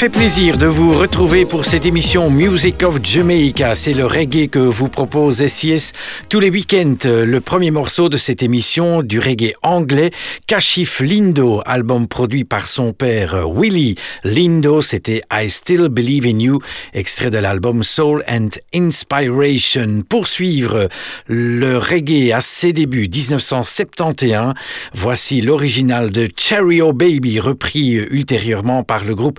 [0.00, 3.74] Fait plaisir de vous retrouver pour cette émission Music of Jamaica.
[3.74, 5.92] C'est le reggae que vous propose SIS
[6.30, 6.96] tous les week-ends.
[7.04, 10.10] Le premier morceau de cette émission du reggae anglais,
[10.46, 16.60] Kashif Lindo, album produit par son père Willie Lindo, c'était I Still Believe in You,
[16.94, 20.02] extrait de l'album Soul and Inspiration.
[20.08, 20.88] Pour suivre
[21.26, 24.54] le reggae à ses débuts 1971,
[24.94, 29.38] voici l'original de Cherry Baby, repris ultérieurement par le groupe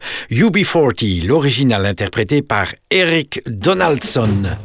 [0.52, 4.58] UB40, l'original interprété par Eric Donaldson.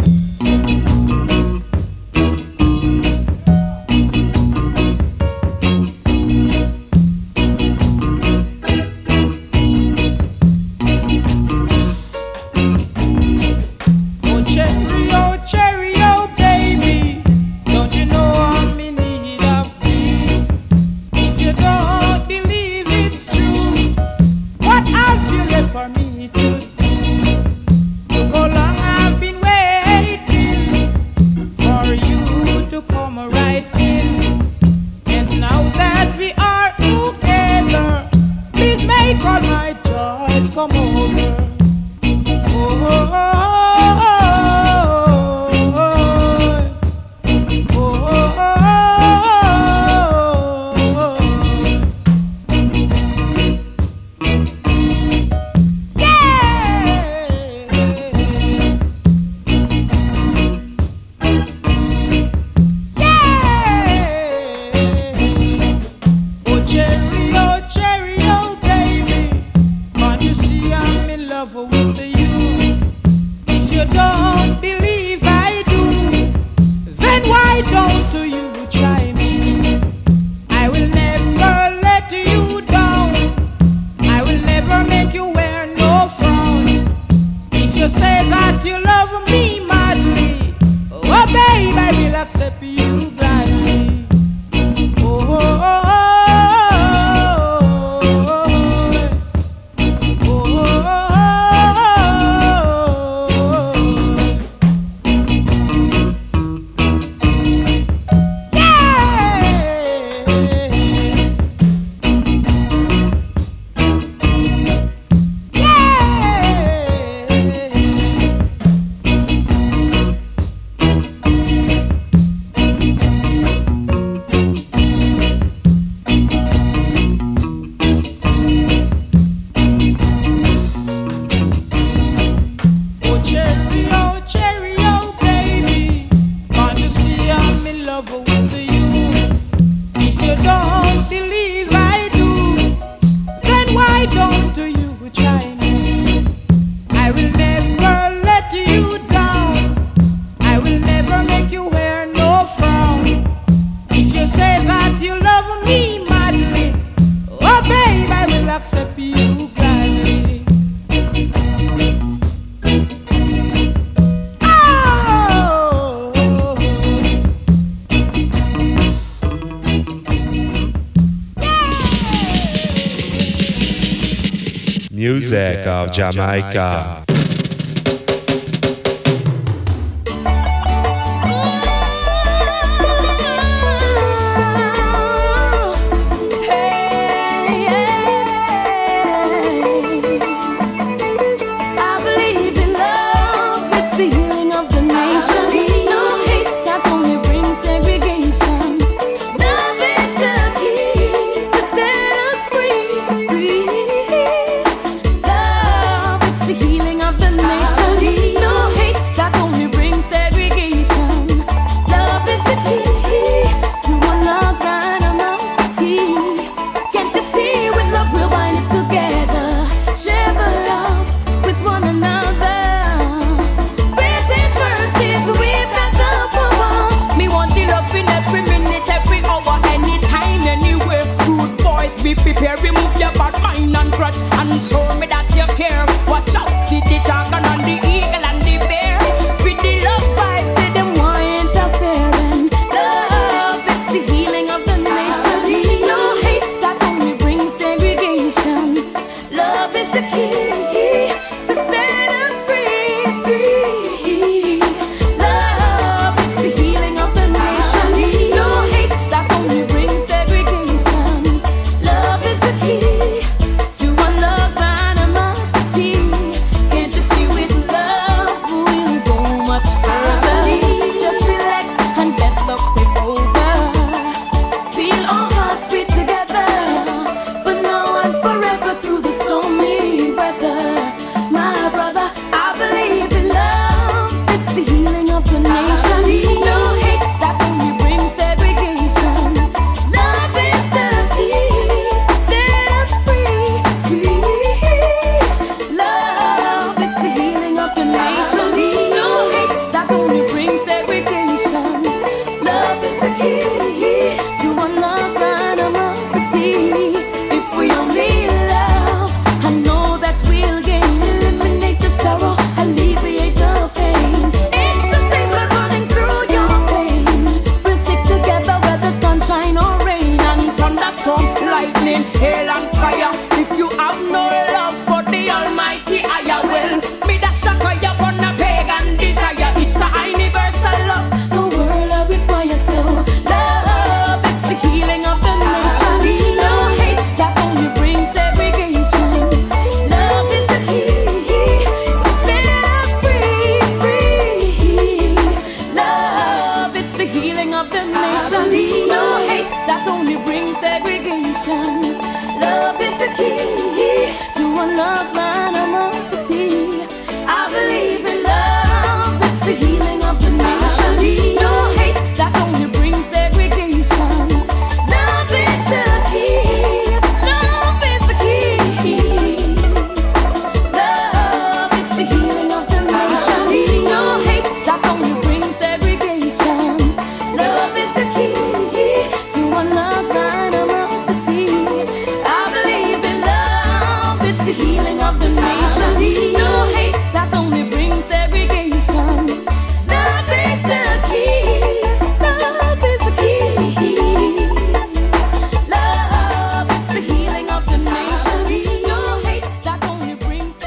[175.30, 177.05] Music of Jamaica.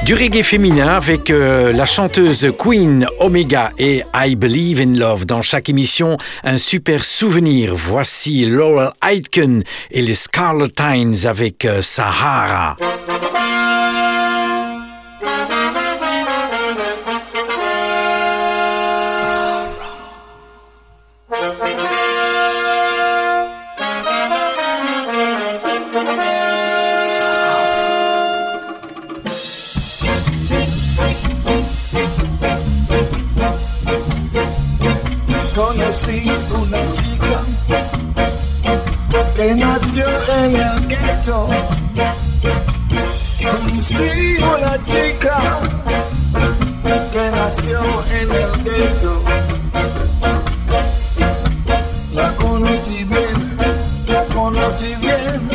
[0.09, 5.27] Du reggae féminin avec euh, la chanteuse Queen Omega et I Believe in Love.
[5.27, 7.75] Dans chaque émission, un super souvenir.
[7.75, 12.75] Voici Laurel Aitken et les Scarletines avec euh, Sahara.
[36.09, 37.37] conocí una chica
[39.35, 40.07] que nació
[40.43, 41.47] en el gueto.
[43.43, 45.59] Conocí una chica
[47.13, 47.79] que nació
[48.11, 49.23] en el gueto.
[52.13, 53.57] La conocí bien,
[54.07, 55.49] la conocí bien,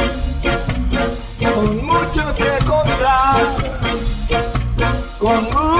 [1.55, 3.43] con mucho que contar,
[5.19, 5.74] con mucho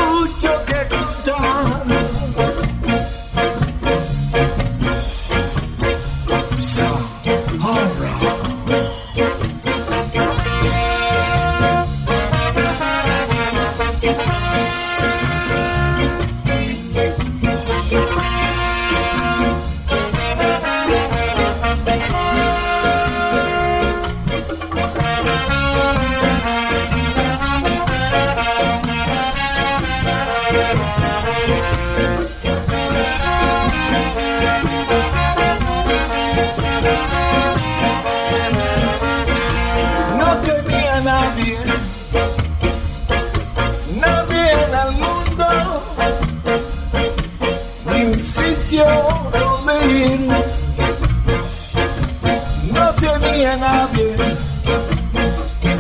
[53.57, 54.17] nadie,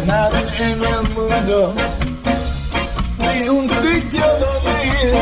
[0.07, 1.75] nadie en el mundo,
[3.19, 5.15] ni un sitio donde ir.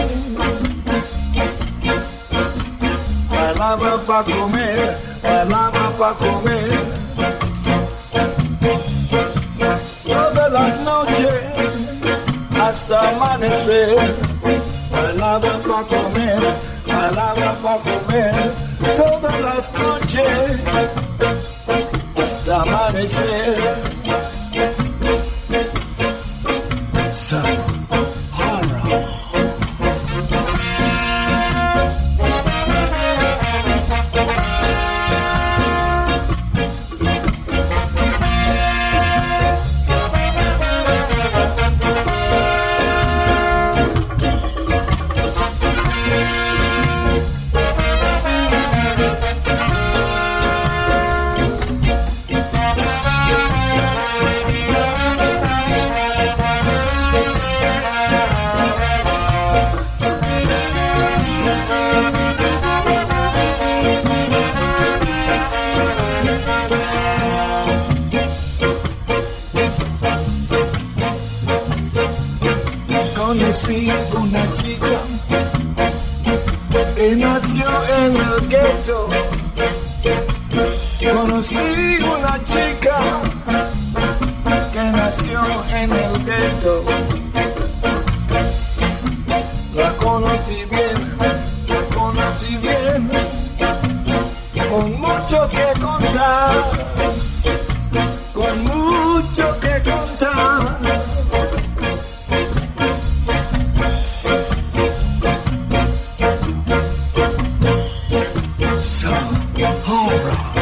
[3.28, 6.72] Palabra para comer, palabra para comer.
[10.04, 11.40] Todas las noches
[12.60, 14.14] hasta amanecer,
[14.90, 18.52] palabra para comer palabra para comer
[18.96, 20.62] todas las noches.
[22.52, 23.91] desaparecer.
[109.00, 110.61] Horror.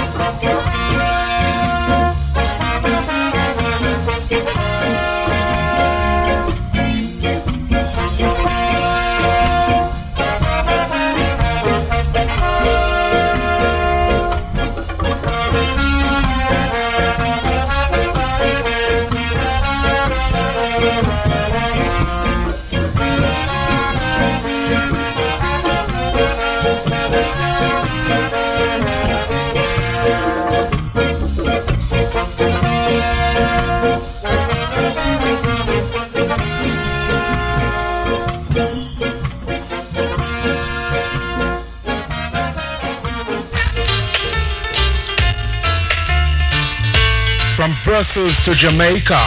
[48.00, 49.19] Brussels to Jamaica.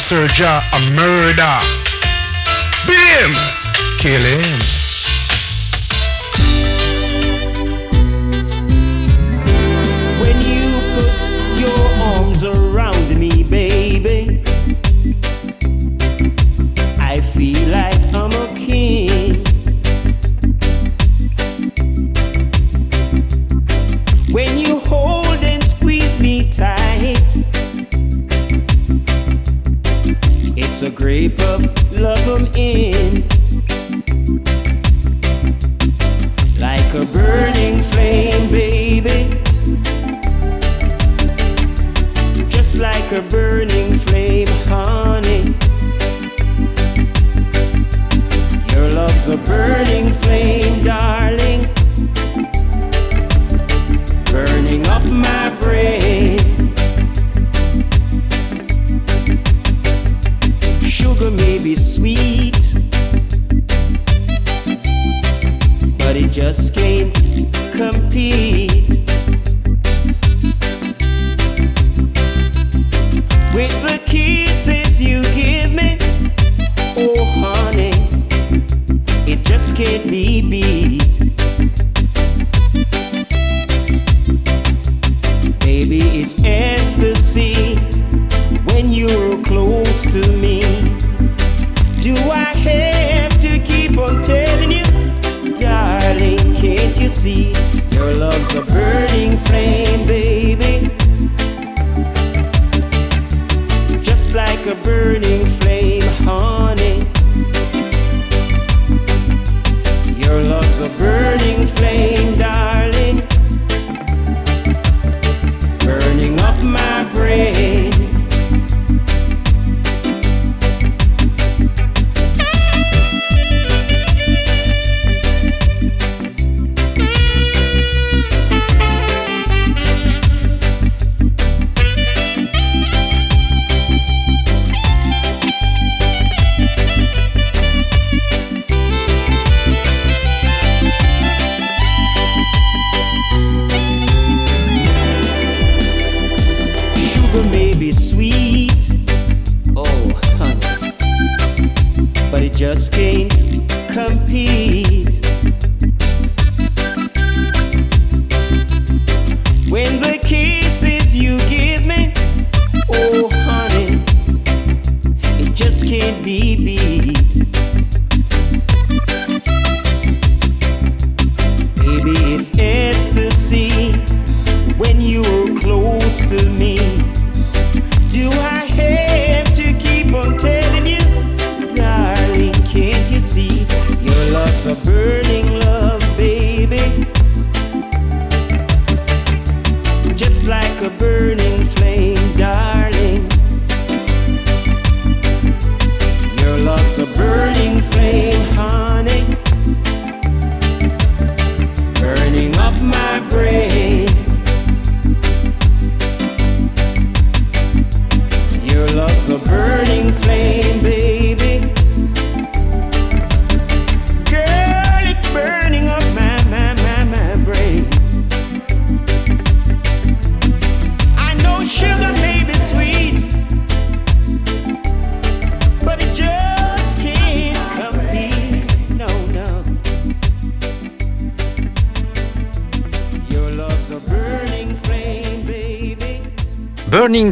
[0.00, 0.26] Sir
[0.72, 1.54] a murder.
[2.86, 3.30] Beat him.
[3.98, 4.83] Kill him.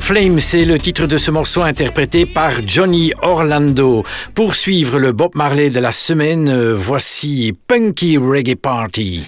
[0.01, 4.03] Flame, c'est le titre de ce morceau interprété par Johnny Orlando.
[4.35, 9.23] Pour suivre le Bob Marley de la semaine, euh, voici Punky Reggae Party.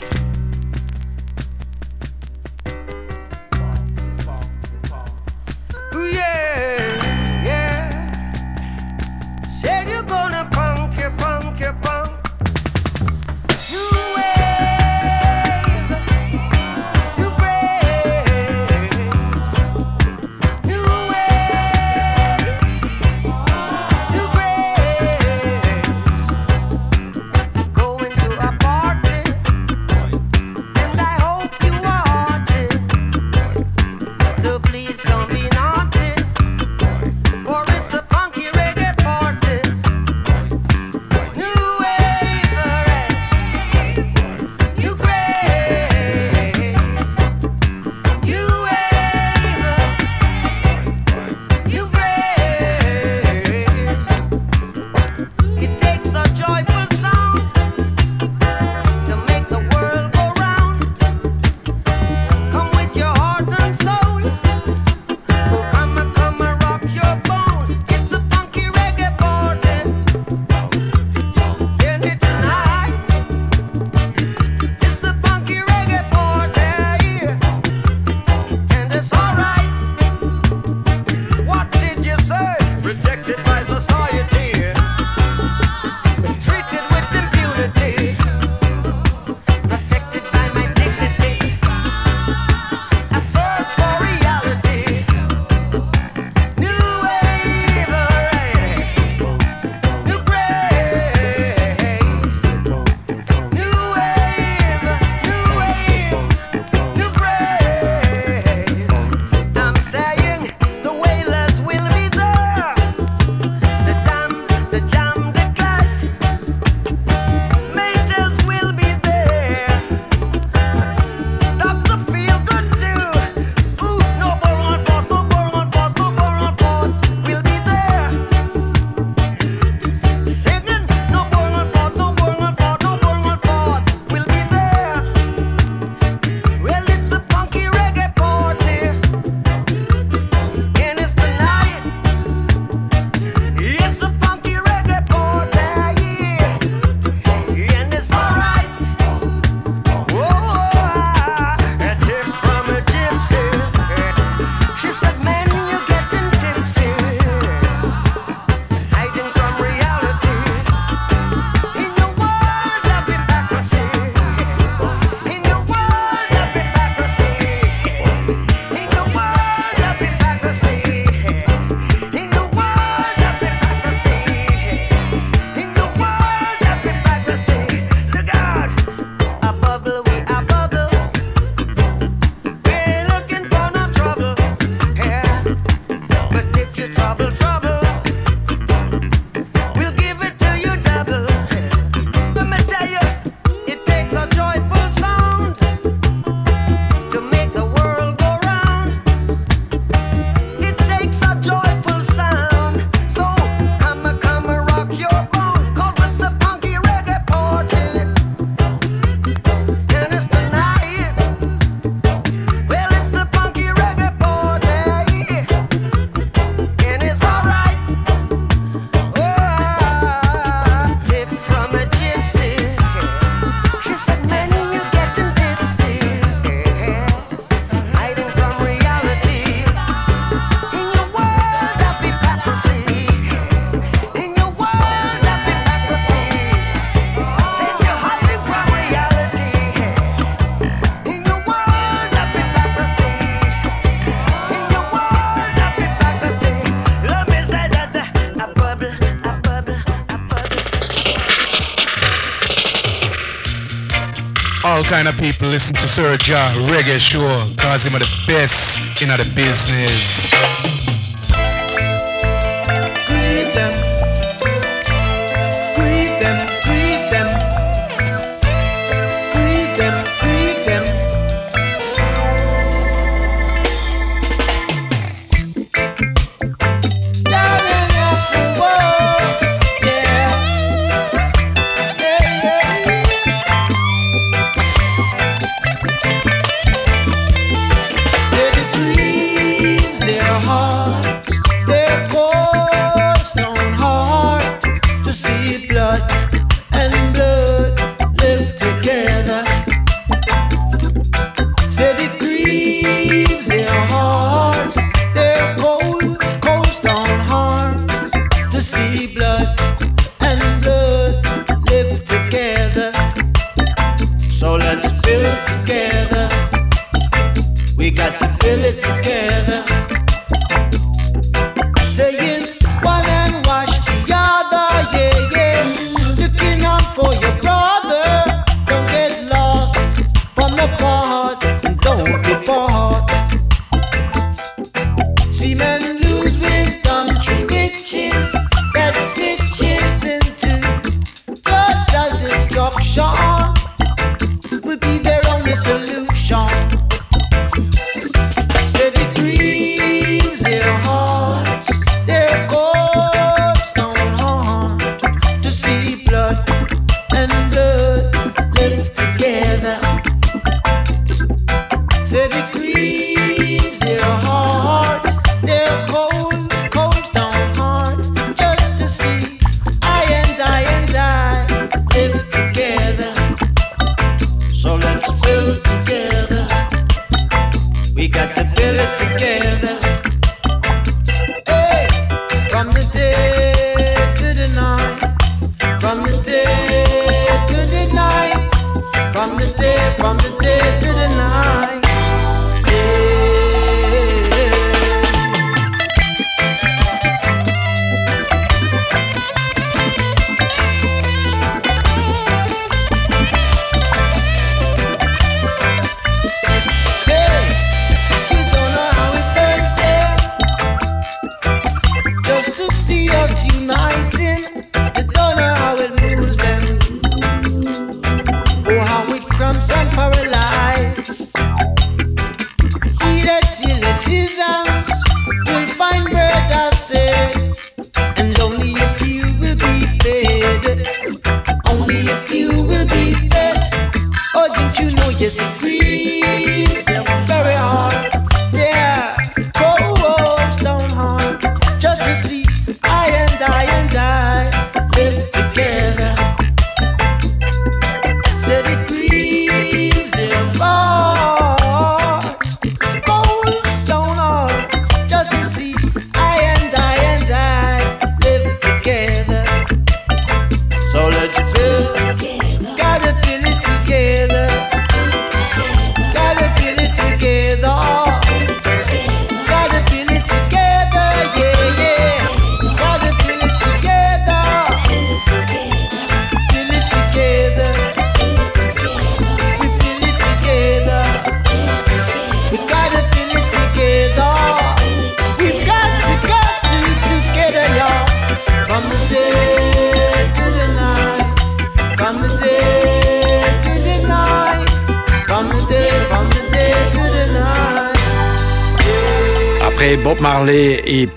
[254.94, 257.26] Kind of people listen to Sir Ja Reggae Show,
[257.57, 260.73] cause him are the best in the business.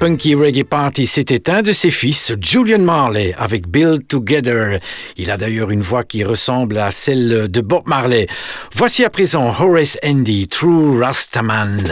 [0.08, 4.80] Punky Reggae Party, c'était un de ses fils, Julian Marley, avec Build Together.
[5.18, 8.28] Il a d'ailleurs une voix qui ressemble à celle de Bob Marley.
[8.74, 11.84] Voici à présent Horace Andy, True Rastaman.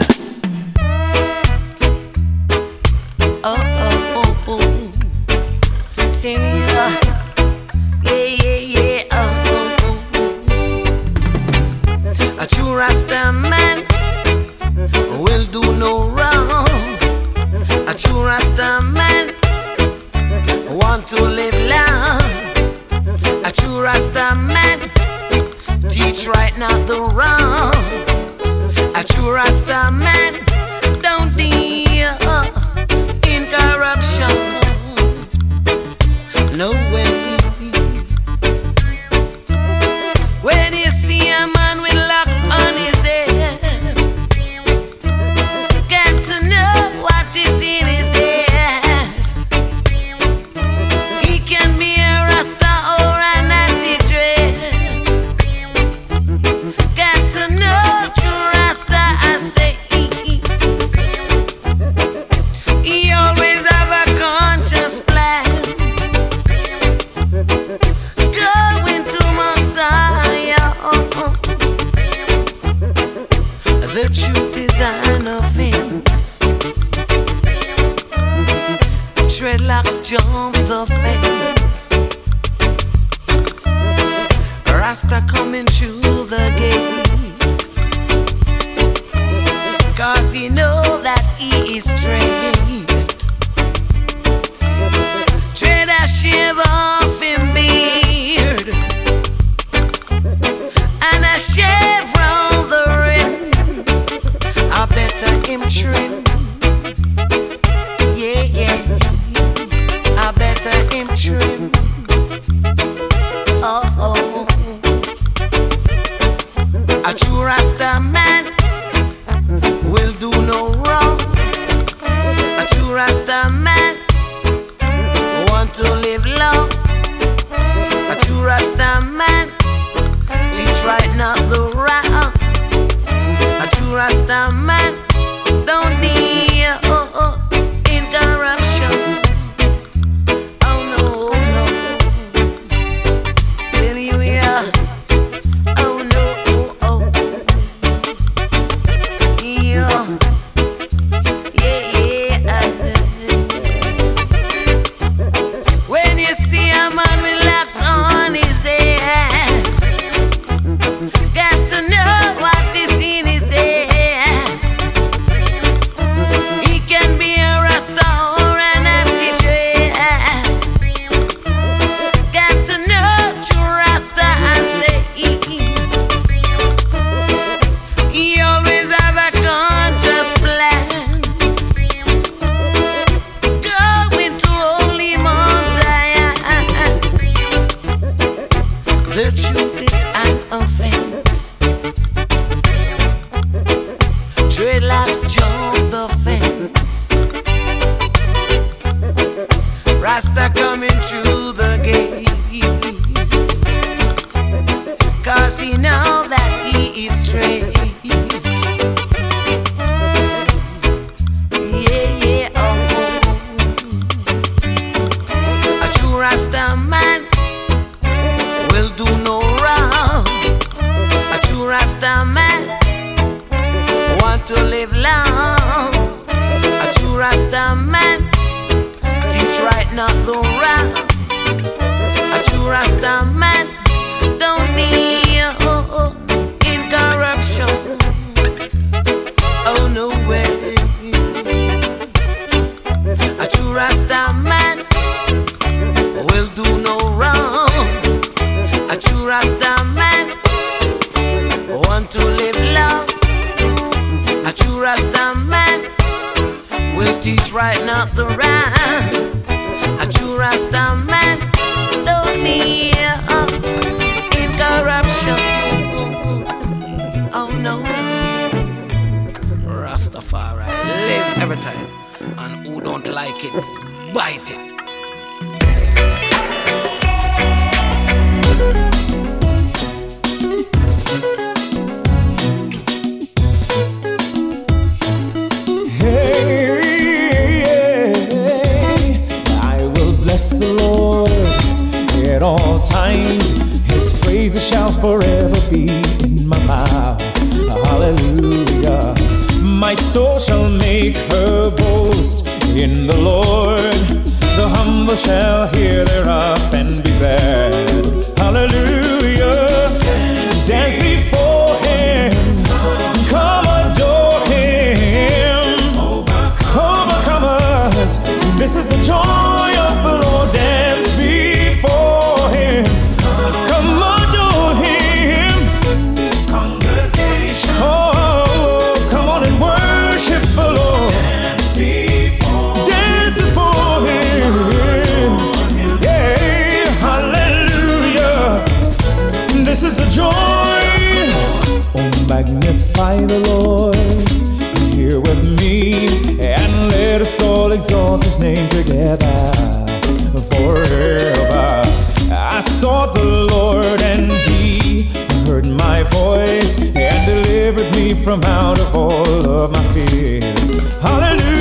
[358.40, 360.70] them out of all of my fears.
[361.00, 361.55] Hallelujah.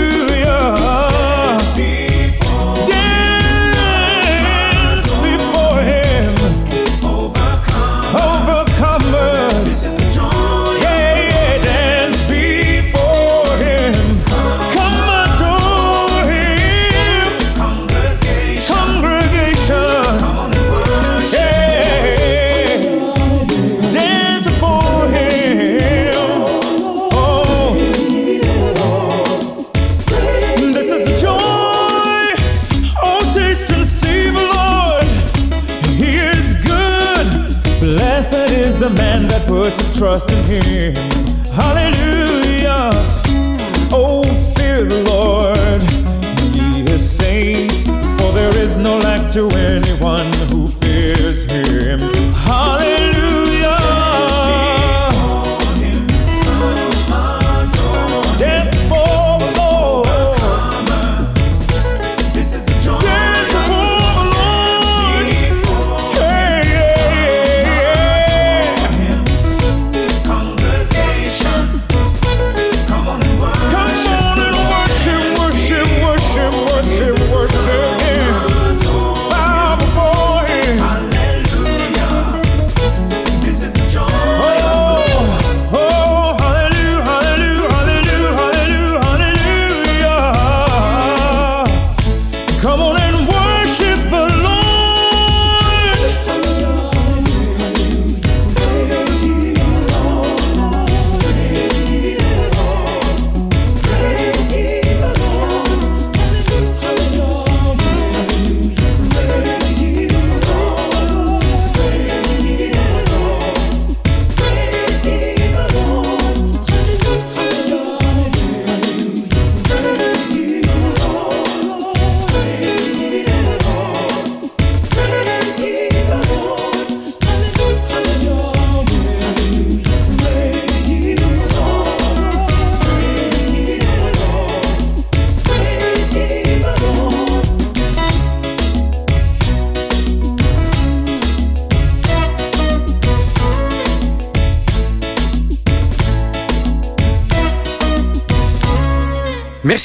[40.16, 41.05] trust in Him.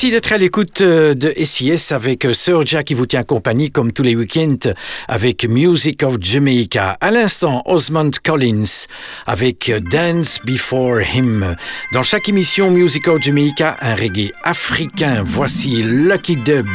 [0.00, 3.92] Merci d'être à l'écoute euh, de SIS avec euh, Serja qui vous tient compagnie comme
[3.92, 4.72] tous les week-ends
[5.08, 6.96] avec Music of Jamaica.
[7.02, 8.86] À l'instant, Osmond Collins
[9.26, 11.54] avec euh, Dance Before Him.
[11.92, 15.22] Dans chaque émission Music of Jamaica, un reggae africain.
[15.22, 16.68] Voici Lucky Dub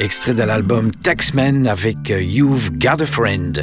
[0.00, 3.62] extrait de l'album Taxman avec You've Got a Friend.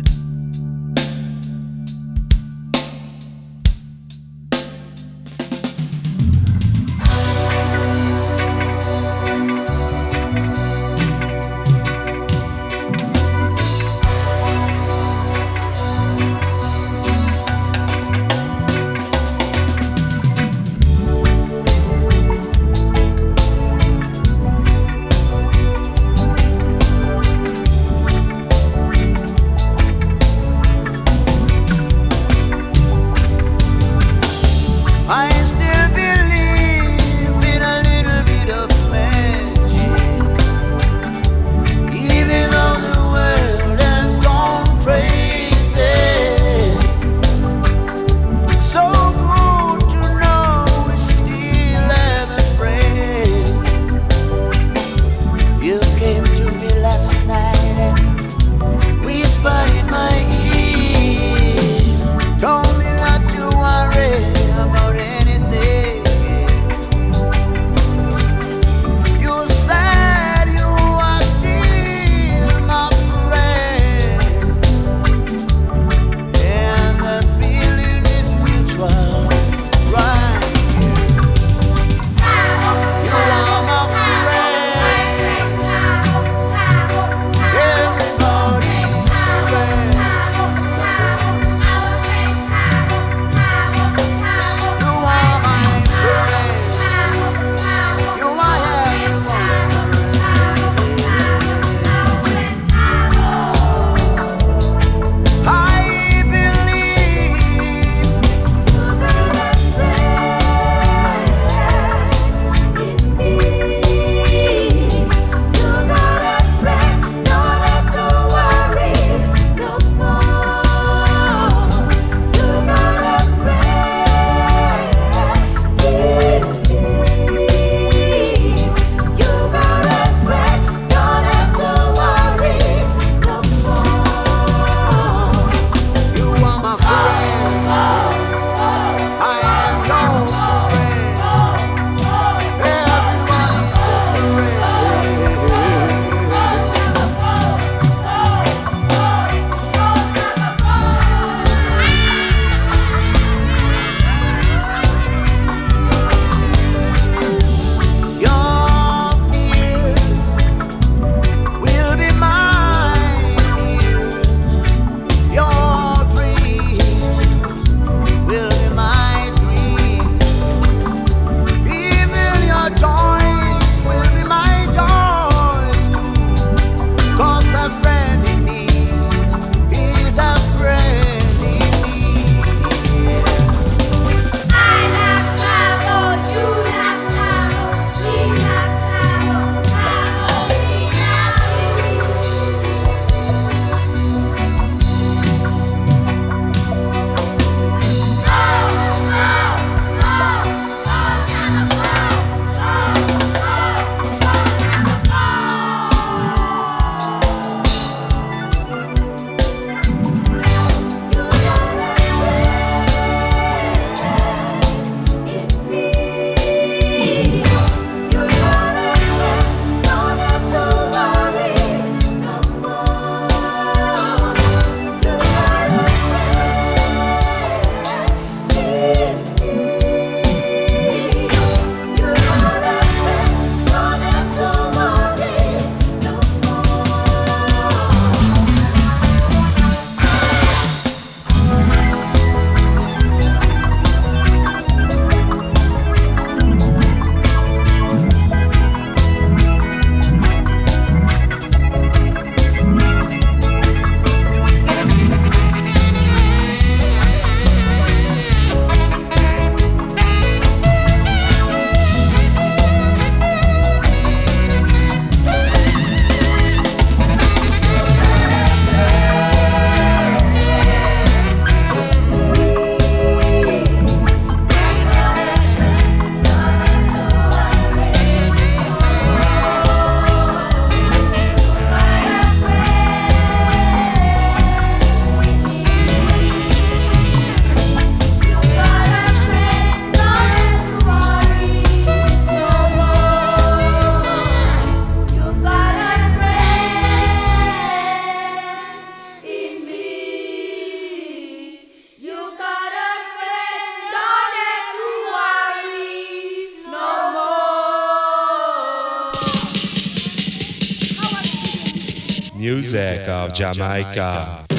[312.74, 314.51] music of Jamaica.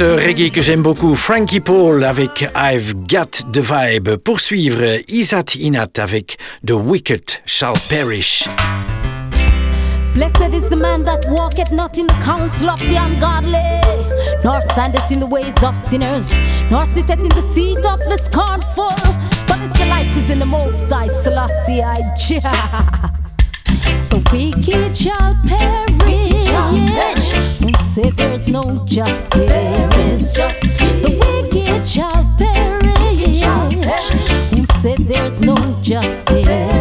[0.00, 4.16] reggae que j'aime beaucoup, Frankie Paul avec I've Got the Vibe.
[4.16, 8.48] Poursuivre Isat Inat avec The Wicked Shall Perish.
[10.14, 13.80] Blessed is the man that walketh not in the counsel of the ungodly,
[14.44, 16.32] nor standeth in the ways of sinners,
[16.70, 18.90] nor sitteth in the seat of the scornful,
[19.48, 23.18] but his delight is in the Most High Selassie I.
[24.08, 27.32] the wicked shall perish.
[27.60, 29.50] Who said there's no justice?
[29.50, 30.78] There is justice.
[31.02, 33.40] The wicked shall perish.
[34.50, 36.77] Who said there's no justice?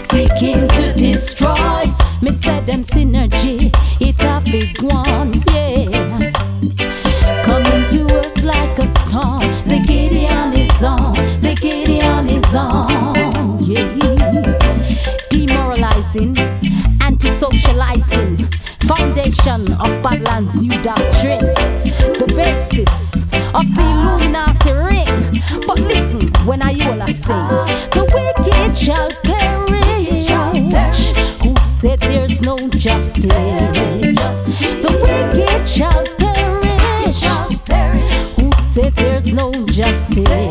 [0.00, 1.84] Seeking to destroy.
[2.22, 3.70] Me said them synergy,
[4.00, 6.32] it's a big one, yeah.
[7.44, 9.40] Coming to us like a storm.
[9.64, 13.88] The Gideon is on, the Gideon is on, yeah.
[15.30, 16.36] Demoralizing,
[17.00, 18.36] anti-socializing,
[18.86, 21.54] foundation of Badland's new doctrine,
[22.18, 23.22] the basis
[23.54, 25.66] of the Illuminati ring.
[25.66, 27.59] But listen, when I all sing,
[39.80, 40.49] justice?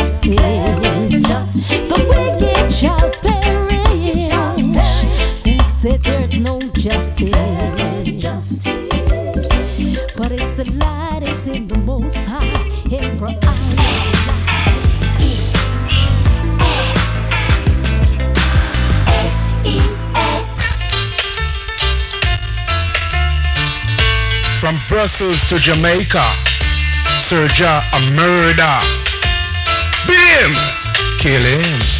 [0.00, 1.22] Justice?
[1.68, 4.30] The wicked shall perish.
[5.44, 5.58] Who
[6.02, 8.24] there's no justice?
[10.16, 10.64] But it's the
[11.46, 12.50] in the most high.
[24.60, 26.20] From Brussels to Jamaica,
[27.18, 28.99] Serja a murder.
[30.40, 30.52] Him,
[31.18, 31.99] kill him.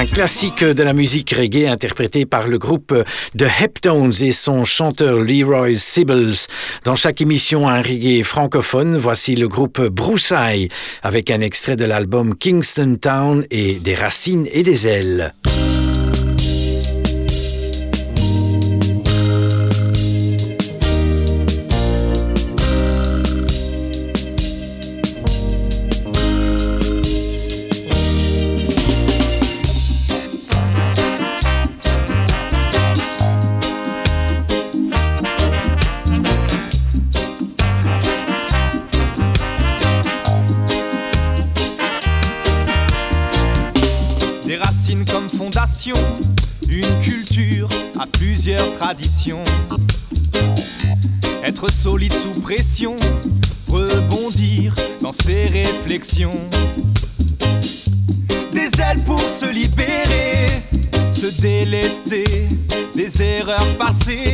[0.00, 2.94] Un classique de la musique reggae interprété par le groupe
[3.36, 6.46] The Heptones et son chanteur Leroy Sibbles.
[6.84, 8.96] Dans chaque émission, un reggae francophone.
[8.96, 10.70] Voici le groupe Broussailles
[11.02, 15.34] avec un extrait de l'album Kingston Town et des racines et des ailes.
[53.68, 56.32] Rebondir dans ses réflexions.
[58.52, 60.46] Des ailes pour se libérer,
[61.12, 62.48] se délester
[62.94, 64.29] des erreurs passées.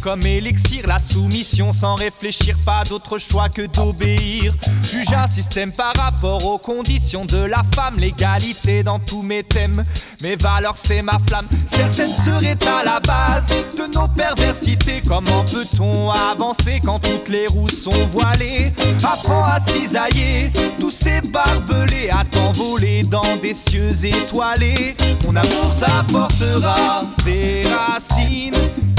[0.00, 4.54] Comme élixir, la soumission sans réfléchir, pas d'autre choix que d'obéir.
[4.82, 9.84] Juge un système par rapport aux conditions de la femme, l'égalité dans tous mes thèmes.
[10.22, 11.48] Mes valeurs, c'est ma flamme.
[11.66, 15.02] Certaines seraient à la base de nos perversités.
[15.06, 18.72] Comment peut-on avancer quand toutes les roues sont voilées?
[19.02, 24.96] Apprends à cisailler tous ces barbelés, à t'envoler dans des cieux étoilés.
[25.24, 28.52] Mon amour t'apportera des racines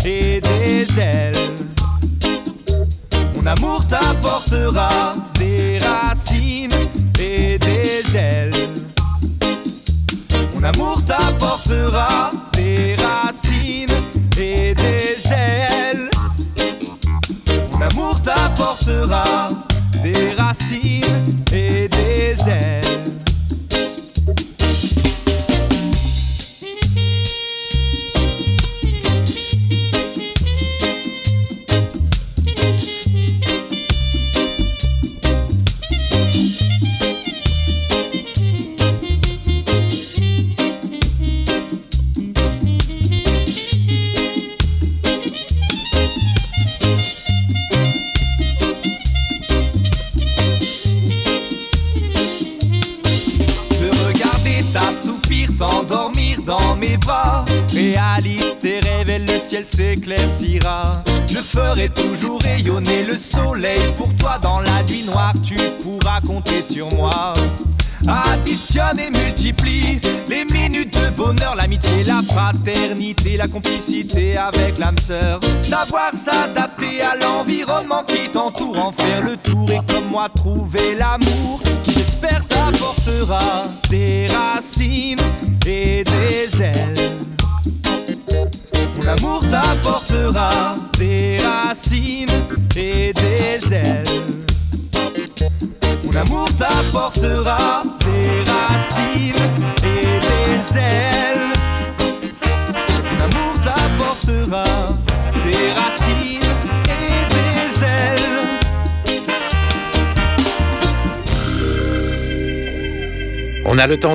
[0.05, 1.33] et des ailes.
[3.35, 6.69] Mon amour t'apportera des racines
[7.19, 8.51] et des ailes.
[10.55, 12.31] Mon amour t'apportera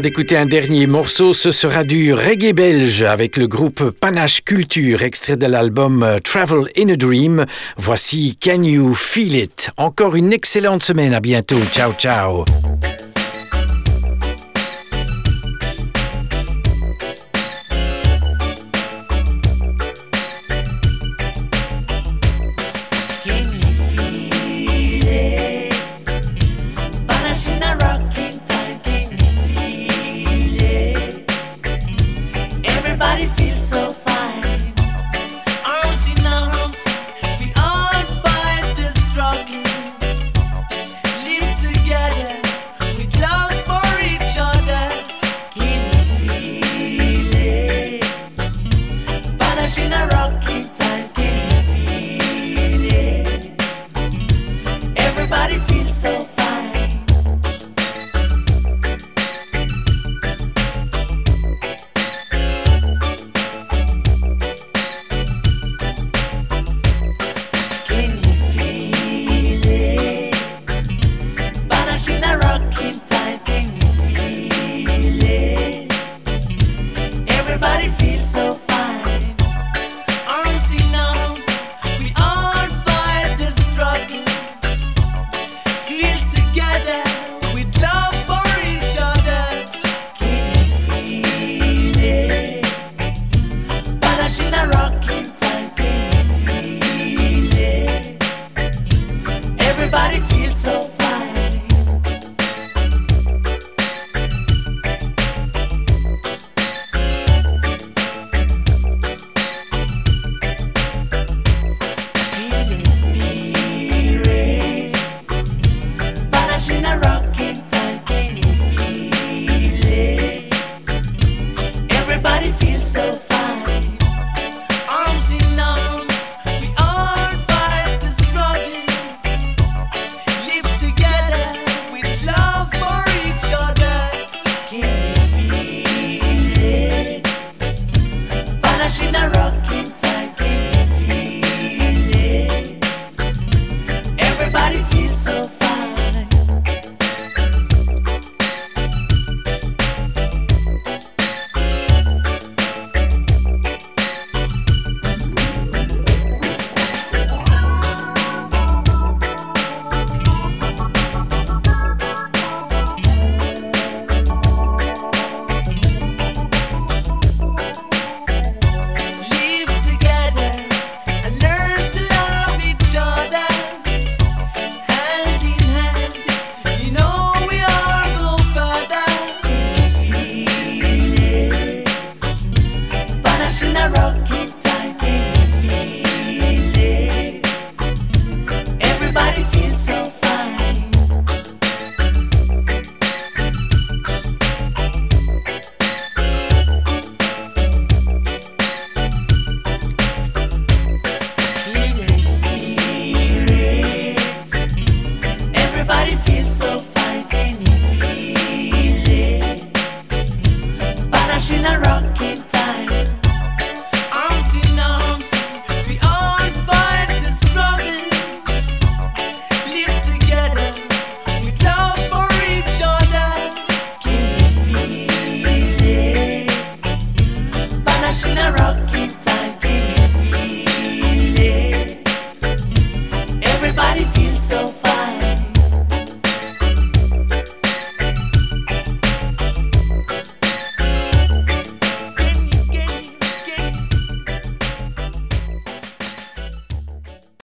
[0.04, 5.38] d'écouter un dernier morceau, ce sera du reggae belge avec le groupe Panache Culture, extrait
[5.38, 7.46] de l'album euh, Travel in a Dream.
[7.78, 9.70] Voici Can You Feel It?
[9.78, 11.58] Encore une excellente semaine, à bientôt.
[11.72, 12.44] Ciao ciao.